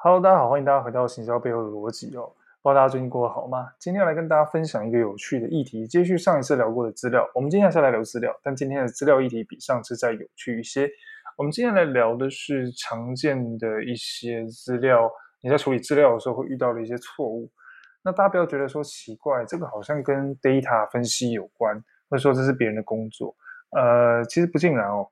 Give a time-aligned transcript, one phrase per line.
[0.00, 2.32] Hello，大家好，欢迎大家回到行销背后的逻辑哦。
[2.62, 3.72] 不知道大家最近过得好吗？
[3.80, 7.28] 今天要来跟大家分享一个有趣的议题，接续上一次聊过的资料。
[7.34, 10.88] 我们今天还是来聊资料，但今天的资料议题比上次再有趣一些。
[11.36, 15.10] 我们今天来聊的是常见的一些资料，
[15.42, 17.50] 你在处理资料的时候会遇到的一些错误。
[18.04, 21.74] 那大家不要觉得说奇怪，这个好像跟 data 分析有关，
[22.08, 23.34] 或者说这是别人的工作。
[23.76, 25.08] 呃，其实不尽然哦。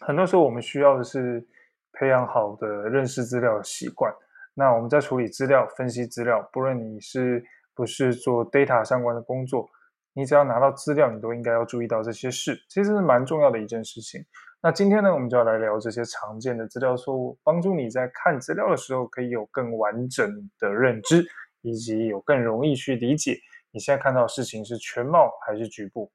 [0.00, 1.46] 很多时候我们需要的是
[1.94, 4.12] 培养好的认识资料习惯。
[4.54, 7.42] 那我们在处理资料、分析资料，不论你是
[7.74, 9.68] 不是做 data 相关的工作，
[10.12, 14.24] 你只要拿到资料，你都应该要注意到这些事，其实是蛮重要的一件事情。
[14.62, 21.24] 那今天呢，我们就要来聊这些常见的资料错误，帮助你在看资料的时候可以有更完整的认知，
[21.62, 23.38] 以及有更容易去理解
[23.72, 26.10] 你现在看到的事情是全貌还是局部。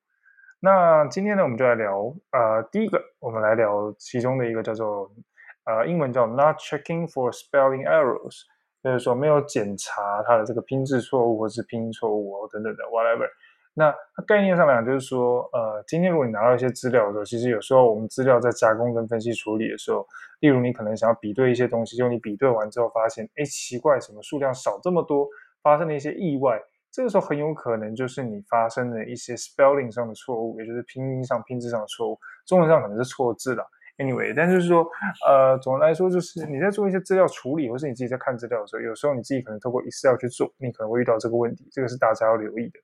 [0.61, 5.11] 那今天呢，我们就来聊，呃，第一个，我们来聊其中的一个叫做，
[5.65, 8.41] 呃，英文叫 not checking for spelling errors，
[8.83, 13.27] 就是说没有检查它的这个拼字错误或是拼音错误哦等等的 whatever。
[13.75, 13.93] 那
[14.27, 20.05] 概念上来讲，就是说，呃，今天如果你拿到一些资料的时候，其实有时候我们资料在加工跟分析处理的时候，
[20.41, 25.27] 例如你可能想要比对一些东西，就你比对完之后发现，哎，奇怪，什么数量少这么多，
[25.61, 26.59] 发生了一些意外。
[26.91, 33.63] 这个时候很有可能就是你发生的一些 spelling 上的错误，也就是拼音上、拼字上的错误，中文上可能是错字了。
[33.99, 34.89] Anyway，但就是说，
[35.27, 42.79] 呃，总的来说，就是你在做一些资料处理，或是你自己在看资料的时候，有时候你自己可能透过 Excel 去做，你可能会遇到这个问题，这个是大家要留意的。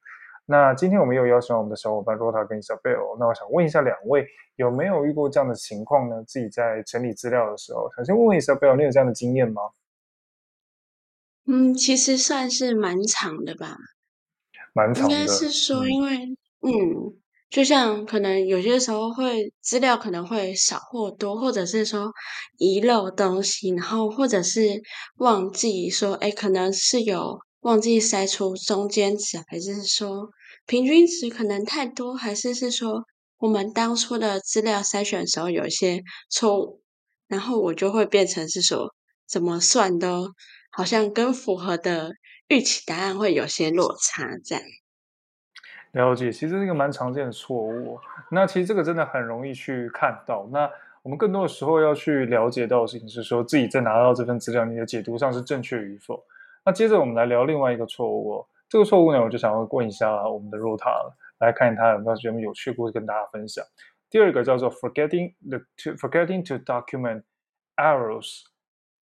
[0.46, 6.22] 那今天我们又邀请到我们的小伙伴 Rota 跟 Isabel，那我想问一下两位，有没有遇过这样的情况呢？
[6.28, 9.62] 自己在整理资料的时候，首先问问 Isabel，你有这样的经验吗？
[11.48, 13.78] 嗯，其实算是蛮长的吧。
[14.74, 17.14] 蛮长的，应该是说，因为嗯，嗯，
[17.56, 22.12] 就像可能有些时候会资料可能会少或多，或者是说
[22.58, 24.82] 遗漏东西，然后或者是
[25.20, 30.28] 忘记说，哎，可能是有忘记筛出中间值，还是说
[30.66, 33.06] 平均值可能太多，还是是说
[33.38, 36.82] 我们当初的资料筛选的时候有一些错误，
[37.30, 38.94] 然后我就会变成是说
[39.26, 40.30] 怎么算都
[40.74, 42.12] 好像跟符合的。
[42.50, 44.62] 预期答案会有些落差在。
[45.96, 47.98] 了解，其实是一个蛮常见的错误。
[48.30, 50.46] 那其实这个真的很容易去看到。
[50.52, 50.70] 那
[51.02, 56.22] 我们更多的时候要去了解到的事情是说，自己在拿到这份资料，你的解读上是正确与否。
[56.66, 58.46] 那接着我们来聊另外一个错误。
[58.68, 63.64] 这个错误呢，我就想要问一下我们的 Rota 来看他有没有什么有趣故事跟大家分享。
[64.10, 67.24] 第二个叫做 forgetting the to forgetting to document
[67.78, 68.42] errors。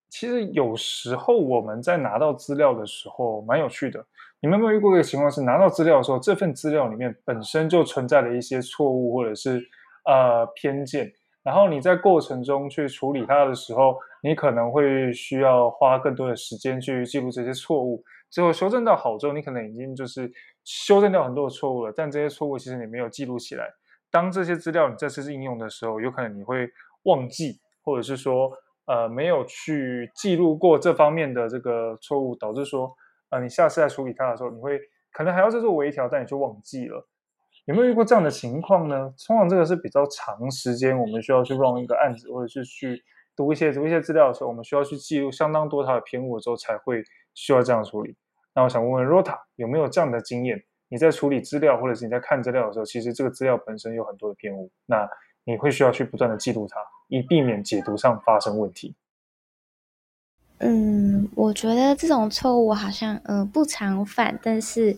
[0.10, 4.06] 其实有时候我们在拿到资料的时候蛮有趣的。
[4.44, 9.66] 你们有没有遇过一个情况是，拿到资料的时候，这份资料里面本身就存在了一些错误或者是
[10.04, 11.10] 呃偏见，
[11.44, 20.30] 然后你在过程中去处理它的时候，你可能会需要花更多的时间去记录这些错误，最后修正到好之后，你可能已经就是
[20.66, 23.66] 修正掉很多的错误了，但这些错误其实你没有记录起来。
[24.12, 26.70] 当这些资料你再次应用的时候，有可能你会
[27.04, 28.52] 忘记，或者是说。
[28.86, 32.94] 呃，没有去记录过这方面的这个错误，导致说，
[33.34, 34.80] 啊，你下次在处理它的时候，你会
[35.12, 37.08] 可能还要再做微调，但你就忘记了。
[37.66, 39.12] 有没有遇过这样的情况呢？
[39.26, 43.02] 通常这个是比较长时间，我们需要去 run 一个案子，或者是去
[43.36, 48.16] 读一些读一些资料的时候，我们需要去记录相当多它的偏误之后，才会需要这样处理。
[48.54, 50.64] 那我想问问 Rota 有没有这样的经验？
[50.90, 55.10] 你在处理资料，或者是你在看资料的时候，其实这个资料本身有很多的偏误，那
[55.44, 56.80] 你会需要去不断的记录它。
[57.08, 58.96] 以避免解读上发生问题。
[60.66, 64.98] 嗯，我觉得这种错误好像嗯、不常犯，但是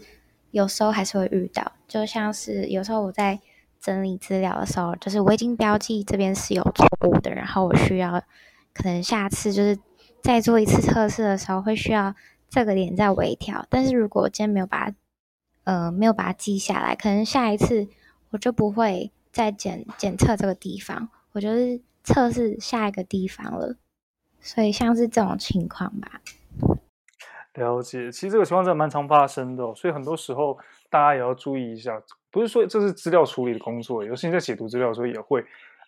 [0.52, 1.72] 有时候还是会遇到。
[1.88, 3.40] 就像是有时候我在
[3.81, 8.22] 整理资料的时候，就是我已经标记这边是有错误的，然后我需要
[8.76, 9.80] 可能下次就是
[10.22, 12.14] 再做一次测试的时候，会需要
[12.47, 13.66] 这个点再微调。
[13.68, 14.96] 但是如果我今天没有把它
[15.64, 17.88] 呃没有把它记下来，可能下一次
[18.30, 21.82] 我就不会再检检测这个地方，我就是。
[22.08, 23.78] 测试下一个地方了，
[24.45, 26.22] 所以像是这种情况吧。
[27.55, 30.55] 了解，其实这个情况真的蛮常发生的哦，所以很多时候
[30.87, 31.99] 大家也要注意一下。
[32.29, 35.43] 不是说这是资料处理的工作，有时你在解读资料的时候也会。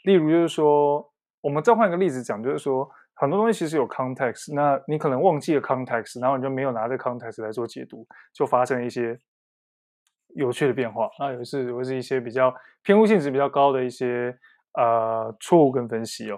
[0.06, 1.08] 例如就是说，
[1.42, 9.20] 我们再换一个例子讲，就是说很多东西其实有 context，那你可能忘记了 context，然后你就没有拿这 context 来做解读，就发生了一些
[10.30, 11.08] 有趣的变化。
[11.20, 12.52] 那有时会是一些比较
[12.82, 14.36] 偏误性质比较高的一些。
[14.74, 16.38] 呃，错误跟分析哦，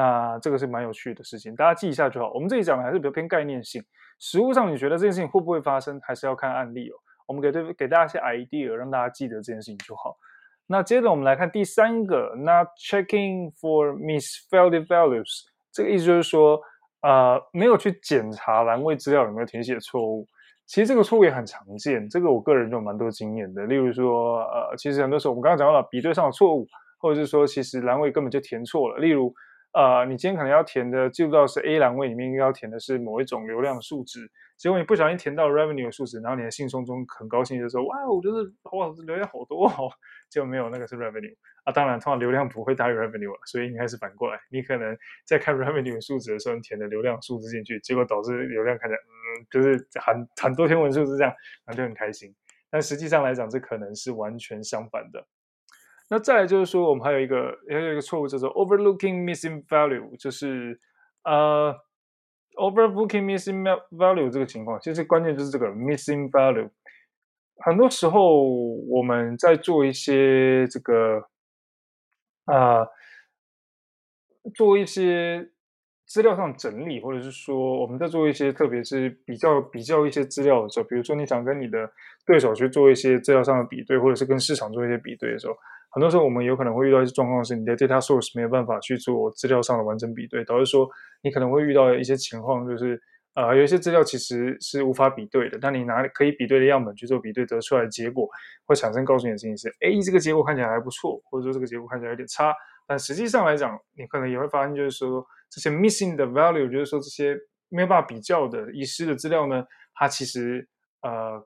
[0.00, 2.32] 那这个是蛮有趣的事情，大家记一下就好。
[2.32, 3.84] 我们这里讲的还是比较偏概念性，
[4.18, 6.96] 实物上你觉得这件事情会不会发生，还是要看案例哦。
[7.26, 10.16] 我们给对给大家一些 idea，让大家记得这件事情就好。
[10.66, 16.58] 那接着我们来看第三个，not checking for misspelled values，这个意思就是说，
[17.02, 20.26] 呃没有去检查栏位资料有没有填写错误。
[20.66, 23.66] 其实这个错误也很常见，这个我个人就有蛮多经验的。
[23.66, 26.66] 例如说，呃，其实很多时候我们刚刚讲到了比对上的错误，
[26.98, 28.98] 或者是说其实栏位根本就填错了。
[28.98, 29.34] 例如，
[29.72, 39.88] 呃，你今天可能要填的记录到是 A 栏位里面应该要填的是某一种流量数值，结果你不小心填到 revenue 数值，然后你的信送中很高兴就说，哇，我觉得哇流量好多哦，
[40.28, 41.34] 就没有那个是 revenue。
[41.64, 44.40] 啊，当然，通常流量不会大于 revenue 了，所以应该是反过来。
[44.50, 51.32] 你可能在看 revenue 数值的时候，你填的流量数字进去，结果导致流量看起来，嗯，就是很很多天文数字这样，
[51.66, 52.34] 那就很开心。
[52.70, 55.24] 但实际上来讲，这可能是完全相反的。
[56.10, 60.78] 那再来就是说，我们还有一个还有一个错误叫做 overlooking missing value，就是
[61.24, 61.74] 呃
[62.56, 63.62] overlooking missing
[63.92, 66.68] value 这个情况，其实关键就是这个 missing value。
[67.64, 71.26] 很多时候我们在做一些这个。
[72.46, 72.84] 啊、
[74.56, 75.50] 做一些
[76.04, 81.92] 资料上整理，或者是说我们在做一些，特别是比较比较一些资料的时候，比如说你想跟你的
[82.26, 85.54] 对手去做一些资料上的比对，或者是跟市场做一些比对的时候，
[85.90, 90.88] 很多时候我们有可能会遇到一些状况，是你的 data source 没有办法去做资料上的完整比对，导致说
[91.22, 93.00] 你可能会遇到一些情况，就是。
[93.34, 98.28] 呃，有一些资料其实是无法比对的，但你拿可以比对的样本去做比对，得出来的结果
[98.66, 102.52] 会产生告诉你的事情是：A 这个结果看起来还不错，或者说这个结果看起来有点差。
[102.88, 107.38] 但实际上来讲，你可能也会发现，就是说这些 missing 的 value，就是说这些
[107.68, 109.64] 没有办法比较的遗失的资料呢，
[109.94, 110.68] 它其实
[111.02, 111.40] 呃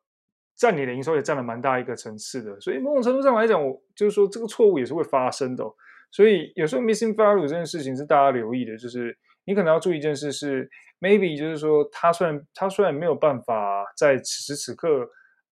[0.56, 2.60] 占你的营收也占了蛮大一个层次的。
[2.60, 5.74] 所以某种程度上来讲，我就是说这个错误也是会发生的哦。
[6.10, 10.70] 所以有时候 missing value 这件事情是大家留意的，就是你可能要注意一件事是。
[11.00, 15.06] maybe 就是说，他虽然他虽然没有办法在此时此刻，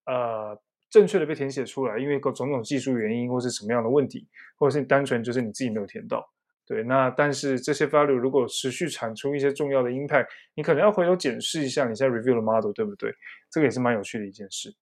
[0.06, 0.58] 呃，
[0.88, 4.26] 正确的被填写出来，因为各种种技术原因，或是什么样的问题，
[4.56, 6.26] 或者是你单纯就是你自己没有填到，
[6.66, 6.82] 对。
[6.84, 13.12] 那但是这些 value 如果持续产出一些重要的 impact，你可能要回头检视一下你现在 review 的 model 对不对？
[13.50, 14.75] 这个也是蛮有趣的一件事。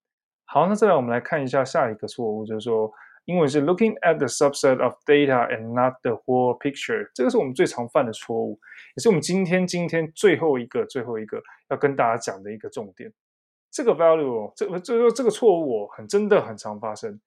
[0.52, 2.92] 好，那再来我们来看一下下一个错误，就是说。
[3.26, 8.58] 英文是 looking at the subset of data and not the whole picture，这个是我们最常犯的错误，
[8.96, 13.12] 也是我们今天今天最后一个最后一个要跟大家讲的一个重点。
[13.70, 17.20] 这个 value，这个就是说这个错误很真的很常发生，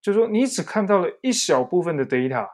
[0.00, 2.46] 就是说你只看到了一小部分的 data，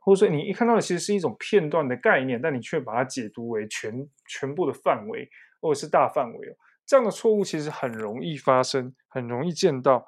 [0.00, 5.28] 或者说你一看到的其实是一种片段的概念，但你却把它解读为全全部的范围
[5.60, 6.56] 或者是大范围哦，
[6.90, 10.04] 这样的错误其实很容易发生，很容易见到。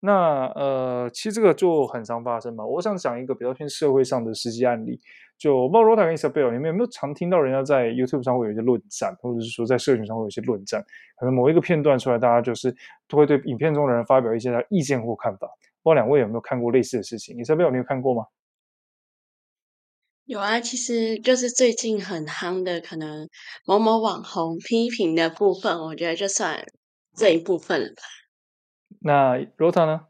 [0.00, 2.62] 那呃，其实这个就很常发生嘛。
[2.62, 5.00] 我想讲一个比较偏社会上的实际案例，
[5.38, 10.84] 就 Rota 跟 Isabel，你们有没有常听到人家在 YouTube 上会有一些论战，或者是说在社群上会有一些论战？
[11.18, 12.70] 可能某一个片段出来，大家就是
[13.08, 15.48] 都会对影片中的人发表一些他意见或看法。
[15.82, 18.22] 不知道两位有没有看过类似的事情伊莎贝尔你有看过吗？
[20.26, 23.28] 有啊，其实就是最近很夯的，可能
[23.64, 26.66] 某某网红批评的部分，我觉得就算
[27.14, 28.02] 这一部分了吧。
[28.98, 30.06] 那 Rota 呢？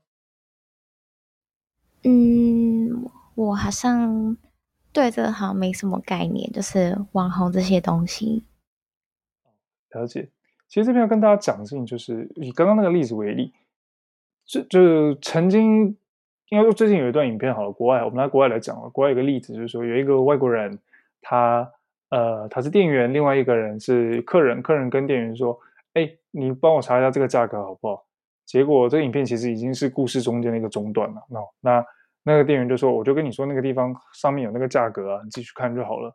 [2.03, 4.39] 嗯，我好像
[4.91, 8.45] 对这个好像没什么概念，就是网红这些东西。
[9.91, 10.31] 了解。
[10.67, 13.53] 其实这边要跟大家讲的事情，就是以刚刚那个例子为例，
[14.47, 15.99] 就就曾经
[16.51, 20.79] 应该说最近有一段影片，好了，国外我们拿国外来讲了，国外有个例子，就是说有一个外国人，
[21.21, 21.69] 他
[22.11, 25.59] 呃他是店员，另外一个人是客人，客人跟店员说
[25.95, 28.05] ：“哎，你帮我查一下这个价格好不好？”
[28.47, 31.21] 结果这个影片其实已经是故事中间的一个中断了。
[31.29, 31.87] 那那
[32.23, 36.15] 那个店员就说：“我就跟你说那个地方上面有那个价格啊，你自己去看就好了。”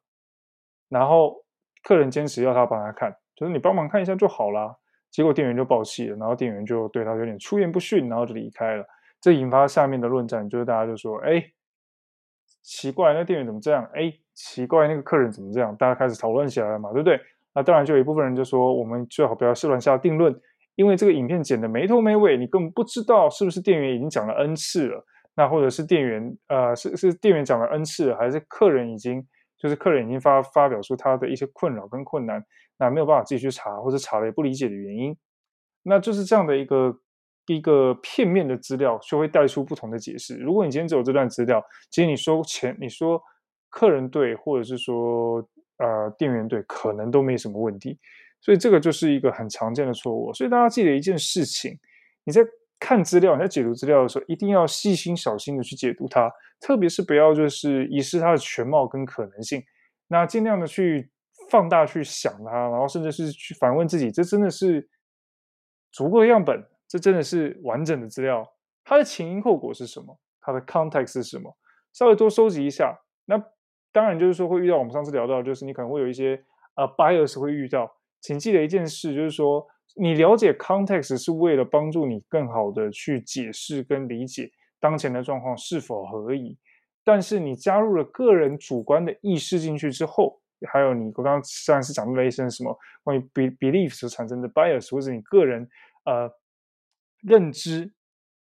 [0.87, 1.35] 然后
[1.83, 4.73] 客人坚持要他帮他看，就是你帮忙看一下就好啦。
[5.09, 8.85] 结果店员就爆气了，然后店员就对他有点出言不逊，然后就离开了。
[9.21, 11.51] 这引发下面的论战，就是大家就说：“哎，
[12.63, 13.87] 奇怪，那店员怎么这样？
[13.93, 17.21] 哎，奇怪，那个客人怎么这样？”大家开始讨论起来了嘛，对不对？
[17.53, 20.35] 那当然就有一部分人就说：“我们最好不要乱下定论。”
[20.75, 29.21] 因为这个影片剪得没头没尾，你根本不知道是不是店员已经讲了 N 次了，那或者是店员呃是是店员讲了 N 次了，还是客人已经
[29.59, 32.43] 就是客人已经发发表出他的一些困扰跟困难，
[32.79, 35.15] 那没有办法自己去查，或者查了也不理解的原因，
[35.83, 36.97] 那就是这样的一个
[37.55, 40.37] 一个片面的资料，就会带出不同的解释。
[40.37, 43.21] 如果你今天只有这段资料，其实你说前你说
[43.69, 45.37] 客人对，或者是说
[45.77, 47.99] 呃店员对，可能都没什么问题。
[48.39, 50.33] 所以这个就是一个很常见的错误。
[50.33, 51.77] 所以大家记得一件事情：
[52.23, 52.41] 你在
[52.79, 59.63] 看资料、你在解读资料的时候，一定要细心小心的去解读它，特别是不要就是遗失它的全貌跟可能性。
[60.07, 61.11] 那尽量的去
[61.51, 64.89] 放大去想它，然后甚至是去反问自己：这真的是
[65.91, 66.65] 足够的样本？
[66.91, 68.45] 这真的是完整的资料？
[68.83, 70.19] 它的前因后果是什么？
[70.41, 71.55] 它的 context 是什么？
[71.93, 72.99] 稍微多收集一下。
[73.25, 73.41] 那
[73.93, 76.43] 当然就是说会遇到我们上次聊到，就是你可能会有一些。
[76.73, 79.67] 呃 bias 会遇到，请记得一件事，就是说
[79.97, 86.57] 你了解 context 是为了帮助你更好的去解释跟理解当前的状况是否合宜。
[87.03, 90.39] 但是你加入了个人主观的意识进去之后，
[90.71, 95.67] 还有你我刚刚上次讲到了一些什么关于 be belief 所产生的 bias，或者你个人
[96.05, 96.31] 呃
[97.21, 97.93] 认知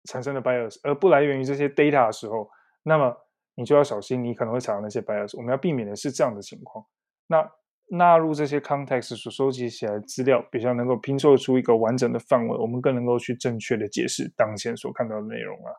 [0.05, 2.49] 产生的 bias，而不来源于这些 data 的时候，
[2.83, 3.15] 那么
[3.55, 5.37] 你就要小心，你可能会产生那些 bias。
[5.37, 6.85] 我们要避免的是这样的情况。
[7.27, 7.49] 那
[7.89, 15.71] 纳入这些 context 所收集起来的资料，比较能够拼凑出一个完整的范围，我们更能够去正确的解释当前所看到的内容啊。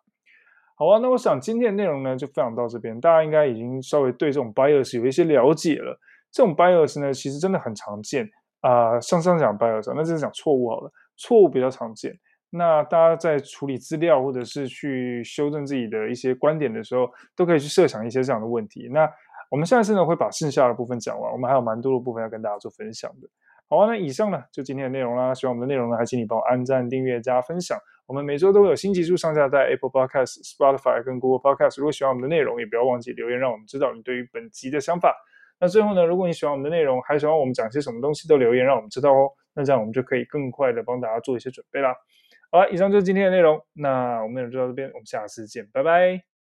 [0.77, 5.99] 好啊，那我想今天的内容呢就分享到这边，大家应该已经稍微对这种 bias 有一些了解了。
[6.31, 8.29] 这种 bias 呢，其实真的很常见
[8.61, 9.01] 啊、呃。
[9.01, 12.13] 上上讲 bias，那这是讲错误好了，错误比较常见。
[12.57, 18.89] 那大家在处理资料或者是去修正自己的一些观点的时候，都可以去设想一些这样的问题。
[18.93, 19.11] 那
[19.51, 23.29] 我们下一次呢会把剩下的部分讲完，我们还有蛮多的部分要跟大家做分享的。
[23.69, 25.35] 好啊，那以上呢就今天的内容啦。
[25.35, 27.77] 喜欢我们的内容呢，还请你帮我按赞、订阅、加分享。
[28.07, 31.81] 我们每周都会有新技术上架在 Apple Podcast、Spotify 跟 Google Podcast。
[31.81, 35.17] 如果喜欢我们的内容，也不要忘记留言，让我们知道你对于本集的想法。
[35.59, 39.31] 那最后呢，如果你喜欢我们的内容，还喜欢我们讲些什么东西，都留言让我们知道哦。
[39.55, 41.95] 那这样我们就可以更快的帮大家做一些准备啦。
[42.55, 43.61] 好了，以上就是今天的内容。
[43.73, 46.34] 那我们内容就到这边，我们下次见，拜拜。